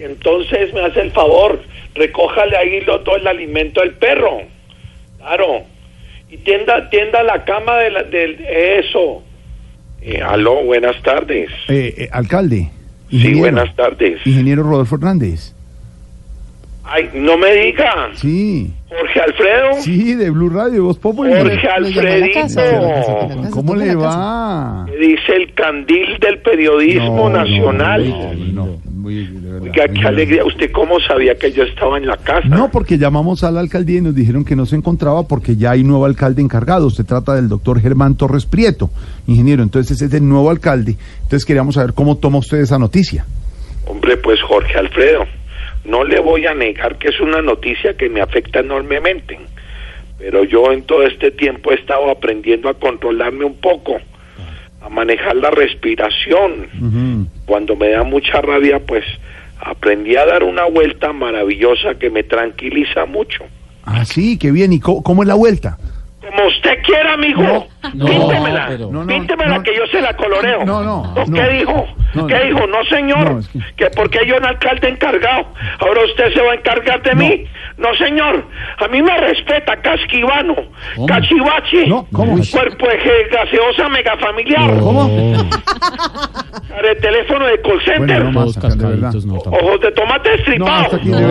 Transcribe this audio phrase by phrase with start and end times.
[0.00, 1.60] Entonces me hace el favor,
[1.94, 4.38] recójale ahí lo, todo el alimento del perro.
[5.18, 5.62] Claro.
[6.30, 8.40] Y tienda, tienda la cama de la- del...
[8.48, 9.22] Eso.
[10.02, 11.50] Eh, aló, buenas tardes.
[11.68, 12.70] Eh, eh, alcalde.
[13.10, 14.24] Sí, buenas tardes.
[14.24, 15.52] Ingeniero Rodolfo Hernández.
[16.84, 18.08] Ay, no me diga.
[18.14, 19.72] Sí, Jorge Alfredo.
[19.80, 20.98] sí, de Blue Radio, Voz.
[21.02, 22.40] Jorge Alfredito.
[23.50, 24.86] ¿Cómo le va?
[24.98, 28.08] dice el candil del periodismo No, nacional.
[28.54, 30.44] No, no, muy- de verdad, Oiga, muy qué alegría.
[30.44, 32.46] ¿Usted cómo sabía que yo estaba en la casa?
[32.48, 35.72] No, porque llamamos a la alcaldía y nos dijeron que no se encontraba porque ya
[35.72, 36.90] hay nuevo alcalde encargado.
[36.90, 38.90] Se trata del doctor Germán Torres Prieto,
[39.26, 39.62] ingeniero.
[39.62, 40.96] Entonces es el nuevo alcalde.
[41.22, 43.24] Entonces queríamos saber cómo toma usted esa noticia.
[43.86, 45.24] Hombre, pues Jorge Alfredo,
[45.84, 49.38] no le voy a negar que es una noticia que me afecta enormemente.
[50.18, 53.96] Pero yo en todo este tiempo he estado aprendiendo a controlarme un poco,
[54.82, 56.66] a manejar la respiración.
[57.50, 59.02] Cuando me da mucha rabia, pues
[59.60, 63.42] aprendí a dar una vuelta maravillosa que me tranquiliza mucho.
[63.84, 64.72] Ah, sí, qué bien.
[64.72, 65.76] ¿Y co- cómo, es la vuelta?
[66.20, 67.42] Como usted quiera, amigo.
[67.42, 68.66] no, Píntemela.
[68.68, 69.62] pero- No, no, Píntemela no.
[69.62, 70.64] que yo se la coloreo.
[70.64, 71.32] No, no, ¿O no.
[71.32, 71.86] ¿Qué dijo?
[72.14, 72.44] No, ¿Qué no.
[72.44, 72.66] dijo?
[72.66, 73.30] No, señor.
[73.32, 73.90] No, es que- que...
[73.90, 75.46] porque yo un alcalde encargado.
[75.78, 77.20] Ahora usted se va a encargar de No.
[77.20, 77.44] mí.
[77.78, 78.44] No, señor.
[78.78, 80.54] A mí me respeta, casquivano,
[80.96, 81.06] ¿Cómo?
[81.06, 82.36] cachivache, No, ¿cómo?
[82.50, 85.08] cuerpo de gaseosa megafamiliar, ¿Cómo?
[86.82, 89.12] de teléfono de call center, Bueno, no más, de verdad.
[89.24, 90.98] no, ojos de tomate No, estripado.
[91.04, 91.26] No, no, de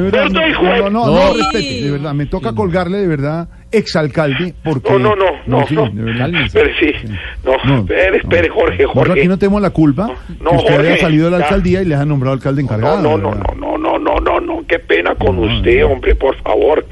[0.00, 1.34] verdad, no, no, no, no, No.
[1.34, 4.90] respete, de verdad, me toca colgarle de verdad, exalcalde, porque...
[4.92, 5.88] No, no, no, no, sí, no.
[5.90, 6.18] de.
[6.18, 6.44] Cálmese.
[6.46, 7.08] Espere, sí.
[7.44, 8.54] No, No, espere, espere, no.
[8.54, 9.20] Jorge, Nosotros Jorge.
[9.20, 11.94] aquí no tenemos la culpa No, que usted haya salido de la alcaldía y le
[11.94, 13.00] han nombrado alcalde encargado.
[13.02, 15.88] No, no, no, no, no, no, no, no, qué pena con No, usted, no.
[15.88, 16.86] hombre, por favor.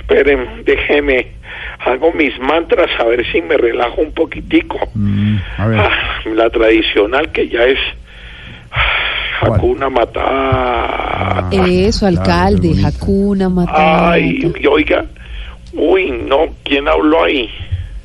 [0.00, 1.28] Esperen, déjeme,
[1.84, 4.78] hago mis mantras a ver si me relajo un poquitico.
[4.94, 5.90] Mm, a ver, Ah,
[6.34, 7.78] la tradicional que ya es
[8.70, 8.80] ah.
[9.42, 11.48] Hakuna Matata.
[11.52, 12.74] Eso, Claro, alcalde.
[12.84, 14.12] Hakuna Matata.
[14.12, 15.04] Ay, y oiga,
[15.76, 17.48] uy, no, ¿quién habló ahí?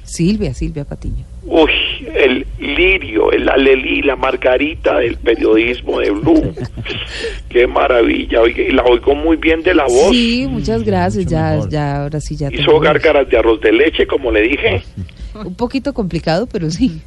[0.03, 1.23] Silvia, Silvia Patiño.
[1.45, 1.71] Uy,
[2.15, 6.53] el lirio, el alelí, la margarita del periodismo de Blue.
[7.49, 10.11] Qué maravilla, y la oigo muy bien de la voz.
[10.11, 11.25] Sí, muchas gracias.
[11.27, 11.69] Ya, mejor.
[11.69, 12.49] ya, ahora sí ya.
[12.51, 14.83] Hizo gárgaras de arroz de leche, como le dije.
[15.33, 17.01] Un poquito complicado, pero sí.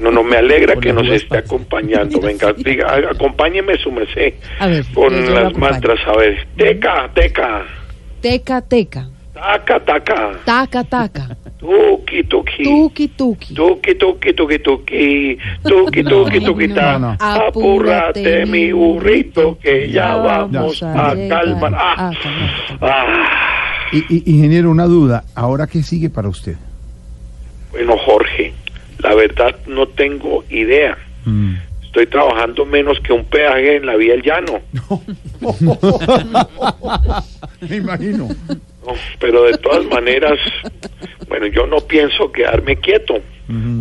[0.00, 2.20] No, no me alegra que nos esté acompañando.
[2.22, 4.34] Venga, diga, acompáñeme su merced.
[4.58, 6.46] A ver, Con las mantras, a ver.
[6.56, 7.66] Teca, teca.
[8.20, 9.08] Teca, teca.
[9.42, 10.38] Taca, taca.
[10.44, 11.36] Taca, taca.
[11.58, 12.62] Tuki, tuki.
[12.62, 13.54] Tuki, tuki.
[13.54, 15.38] Tuki, tuki, tuki, tuki.
[15.66, 16.98] Tuki, No, tuki, tuki, ta.
[16.98, 17.16] no, no.
[17.18, 21.74] Apúrate, mi burrito, que ya vamos a calmar.
[21.74, 22.12] Ah,
[23.92, 26.54] y, ingeniero, una duda, ¿ahora qué sigue para usted?
[27.72, 28.52] Bueno, Jorge,
[29.00, 30.96] la verdad no tengo idea.
[31.24, 31.54] Mm.
[31.82, 34.60] Estoy trabajando menos que un peaje en la vía del llano.
[37.68, 38.28] Me imagino.
[38.86, 40.38] No, pero de todas maneras,
[41.28, 43.20] bueno, yo no pienso quedarme quieto,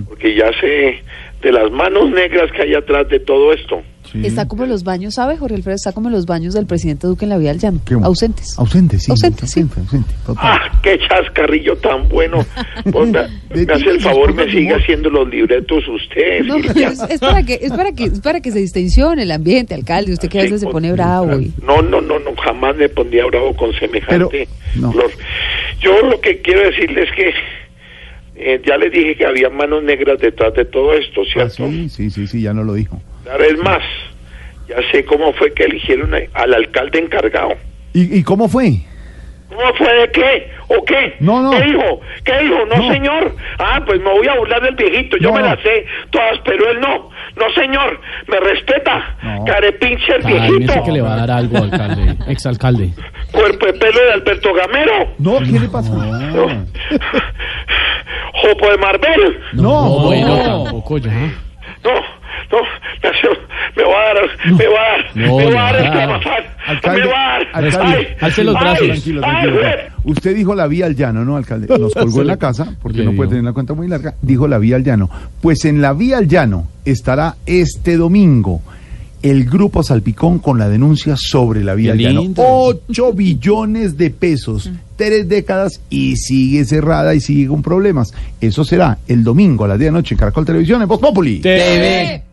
[0.07, 1.01] porque ya sé
[1.41, 3.81] de las manos negras que hay atrás de todo esto.
[4.11, 4.21] sí.
[4.25, 5.75] Está como en los baños, ¿sabe, Jorge Alfredo?
[5.75, 7.79] Está como en los baños del presidente Duque en la vía del llano.
[7.85, 7.95] ¿Qué?
[7.95, 8.57] Ausentes.
[8.59, 9.09] Ausente, sí.
[9.11, 9.61] Ausente, sí.
[9.77, 10.11] ausente.
[10.37, 12.45] ¡Ah, qué chascarrillo tan bueno!
[12.91, 13.19] Pues me,
[13.73, 16.41] hace el favor, me sigue haciendo los libretos usted.
[16.45, 19.31] No, pero es, es para que, es para que, es para que se distensione el
[19.31, 20.13] ambiente, alcalde.
[20.13, 21.51] Usted que a Sí, veces se pone bravo y.
[21.63, 24.91] No, no, no, no, jamás me pondría bravo con semejante Pero, no.
[24.91, 25.11] flor.
[25.79, 27.33] Yo lo que quiero decirles es que
[28.41, 31.67] eh, ya les dije que había manos negras detrás de todo esto, Ah, ¿cierto?
[31.69, 32.99] sí, sí, sí, sí, ya no lo dijo.
[33.31, 33.81] Ahora es más,
[34.67, 37.53] ya sé cómo fue que eligieron al alcalde encargado.
[37.93, 38.71] ¿Y, y cómo fue?
[39.49, 40.47] ¿Cómo fue de qué?
[40.69, 41.15] ¿O qué?
[41.19, 41.51] No, no.
[41.51, 41.99] ¿Qué dijo?
[42.23, 42.65] ¿Qué dijo?
[42.67, 42.93] No, No.
[42.93, 43.35] señor.
[43.59, 45.17] Ah, pues me voy a burlar del viejito.
[45.17, 47.09] Yo No, me las sé todas, pero él no.
[47.35, 47.99] No, señor.
[48.29, 49.17] Me respeta.
[49.21, 49.43] No.
[49.43, 50.83] Carepinche el viejito.
[50.85, 52.91] que le va a dar algo, alcalde, exalcalde.
[53.33, 55.09] Cuerpo de pelo de Alberto Gamero.
[55.19, 55.91] No, ¿qué le pasó?
[58.43, 58.49] No.
[58.49, 59.39] Jopo de Marvel.
[59.53, 60.63] No, bueno, no.
[60.63, 61.11] tampoco ya.
[61.83, 61.91] No,
[62.51, 62.57] no.
[63.03, 63.27] Me, hace-
[63.75, 65.91] me va a dar, me va a dar, No, me va a dar el.
[65.91, 66.45] Carvajal.
[66.67, 67.47] Alcalde, me va a dar.
[67.53, 68.87] alcalde, Ay, alce los ay, brazos.
[68.87, 69.61] Tranquilo, ay, tranquilo.
[69.61, 69.73] güey.
[70.13, 71.67] Usted dijo la vía al llano, ¿no, alcalde?
[71.79, 73.37] Nos colgó en la casa, porque Le no puede dio.
[73.37, 74.15] tener la cuenta muy larga.
[74.21, 75.09] Dijo la vía al llano.
[75.41, 78.61] Pues en la vía al llano estará este domingo
[79.21, 82.21] el grupo Salpicón con la denuncia sobre la al llano.
[82.21, 82.43] lindo.
[82.45, 88.13] 8 billones de pesos, tres décadas y sigue cerrada y sigue con problemas.
[88.39, 90.99] Eso será el domingo a las 10 de la noche en Caracol Televisión en Voz
[90.99, 91.39] Populi.
[91.39, 92.30] TV.